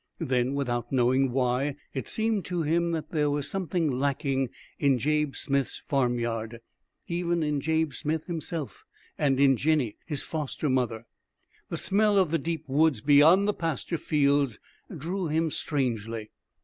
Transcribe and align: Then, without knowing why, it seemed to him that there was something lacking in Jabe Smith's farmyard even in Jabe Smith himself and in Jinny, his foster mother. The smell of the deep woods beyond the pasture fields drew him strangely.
Then, 0.17 0.55
without 0.55 0.91
knowing 0.91 1.29
why, 1.31 1.75
it 1.93 2.07
seemed 2.07 2.43
to 2.45 2.63
him 2.63 2.89
that 2.91 3.11
there 3.11 3.29
was 3.29 3.47
something 3.47 3.87
lacking 3.99 4.49
in 4.79 4.97
Jabe 4.97 5.33
Smith's 5.35 5.83
farmyard 5.87 6.59
even 7.07 7.43
in 7.43 7.61
Jabe 7.61 7.91
Smith 7.91 8.25
himself 8.25 8.83
and 9.19 9.39
in 9.39 9.55
Jinny, 9.57 9.97
his 10.07 10.23
foster 10.23 10.71
mother. 10.71 11.05
The 11.69 11.77
smell 11.77 12.17
of 12.17 12.31
the 12.31 12.39
deep 12.39 12.67
woods 12.67 12.99
beyond 13.01 13.47
the 13.47 13.53
pasture 13.53 13.99
fields 13.99 14.57
drew 14.89 15.27
him 15.27 15.51
strangely. 15.51 16.31